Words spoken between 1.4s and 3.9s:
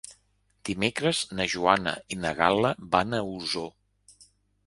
Joana i na Gal·la van a Osor.